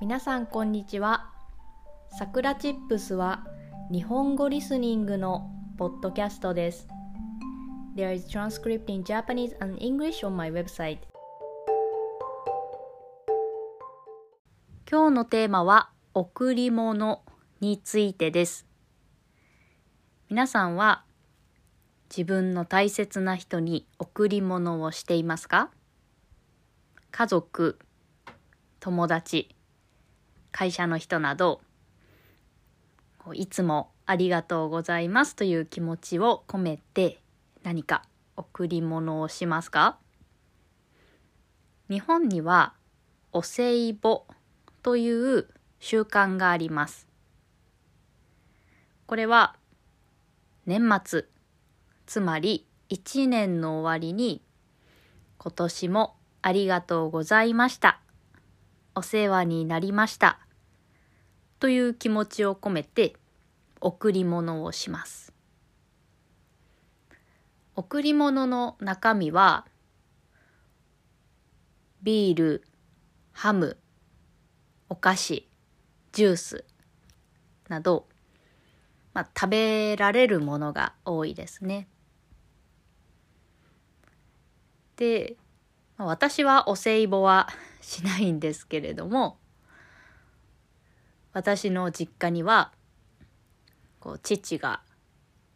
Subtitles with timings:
[0.00, 1.28] 皆さんこんにちは。
[2.16, 3.44] さくらチップスは
[3.90, 6.86] 日本語リスニングのポッドキャストです。
[7.96, 10.98] There is transcript in Japanese and English on my website.
[14.88, 17.24] 今日のテーマは贈り物
[17.60, 18.68] についてです。
[20.30, 21.02] 皆さんは
[22.08, 25.72] 自分の大切な人に贈り物をしていますか？
[27.10, 27.80] 家族、
[28.78, 29.56] 友達、
[30.58, 31.60] 会社の人など
[33.32, 37.20] いつもありがとうございますという気持ちを込めて
[37.62, 38.02] 何か
[38.36, 39.98] 贈り物をしますか？
[41.88, 42.72] 日本には
[43.32, 44.22] お歳暮
[44.82, 45.46] という
[45.78, 47.06] 習慣があります。
[49.06, 49.54] これは
[50.66, 51.26] 年末、
[52.04, 54.42] つまり一年の終わりに
[55.38, 58.00] 今年もありがとうございました。
[58.96, 60.40] お世話になりました。
[61.60, 63.14] という気持ちを込めて
[63.80, 65.32] 贈り物をします。
[67.74, 69.66] 贈り物の中身は
[72.02, 72.64] ビール、
[73.32, 73.76] ハム、
[74.88, 75.48] お菓子、
[76.12, 76.64] ジュース
[77.68, 78.06] など、
[79.14, 81.88] まあ、食べられるものが多いですね。
[84.96, 85.36] で、
[85.96, 87.48] 私はお歳暮は
[87.80, 89.38] しないんですけれども
[91.38, 92.72] 私の実家には
[94.00, 94.80] こう父が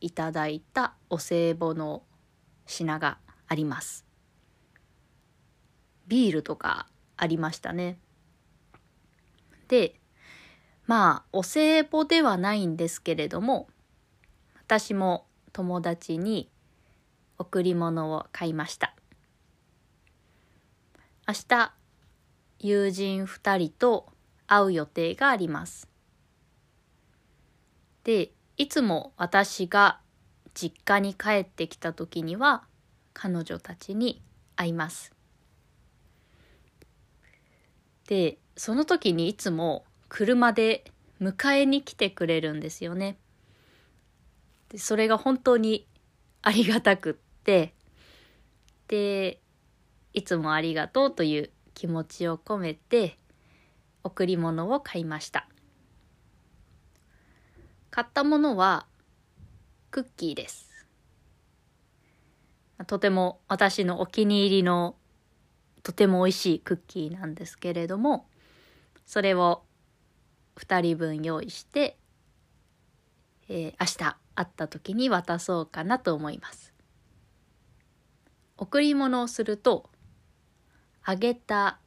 [0.00, 2.02] いただいたお歳暮の
[2.64, 4.06] 品があります。
[6.08, 6.86] ビールとか
[7.18, 7.98] ありましたね。
[9.68, 10.00] で
[10.86, 13.68] まあお歳暮ではないんですけれども
[14.64, 16.48] 私も友達に
[17.36, 18.94] 贈り物を買いました。
[21.28, 21.74] 明日
[22.60, 24.15] 友人2人と
[24.46, 25.88] 会う予定があります。
[28.04, 30.00] で、いつも私が
[30.54, 32.64] 実家に帰ってきた時には
[33.12, 34.22] 彼女たちに
[34.56, 35.12] 会います。
[38.08, 40.84] で、その時にいつも車で
[41.20, 43.18] 迎えに来てくれるんですよね。
[44.68, 45.86] でそれが本当に
[46.42, 47.14] ありがたくっ
[47.44, 47.74] て
[48.88, 49.40] で
[50.12, 53.18] いつもありがとうという気持ちを込めて
[54.06, 55.48] 贈り物を買いました。
[57.90, 58.86] 買ったものは
[59.90, 60.86] クッキーです。
[62.86, 64.96] とても私のお気に入りの
[65.82, 68.26] とても美味しいクッキーなんですけれども
[69.06, 69.62] それを
[70.56, 71.96] 2人分用意して、
[73.48, 76.74] えー、明日会った時に渡そうかなと思います。
[78.58, 79.90] 贈り物をすると
[81.02, 81.80] あげた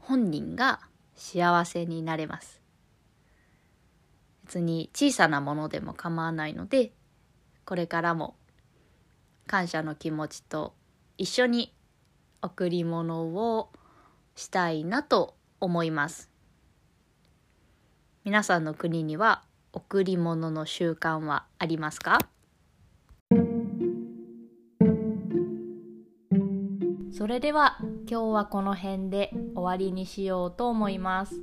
[0.00, 0.80] 本人が
[1.16, 2.60] 幸せになれます。
[4.44, 6.92] 別に小さなものでも構わないので、
[7.64, 8.36] これからも
[9.46, 10.74] 感謝の気持ちと
[11.16, 11.74] 一緒に
[12.42, 13.70] 贈り物を
[14.36, 16.30] したいなと思います。
[18.24, 19.42] 皆さんの国には
[19.72, 22.18] 贈り物の習慣はありますか？
[27.16, 27.78] それでは
[28.10, 31.40] 今日はこの辺で終わりにしようと思います。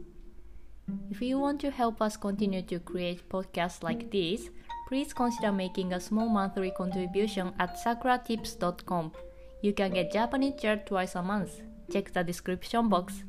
[1.09, 4.51] If you want to help us continue to create podcasts like this,
[4.89, 9.13] please consider making a small monthly contribution at sakuratips.com.
[9.61, 11.61] You can get Japanese chat twice a month.
[11.89, 13.25] Check the description box.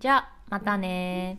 [0.00, 1.38] じゃあ、またね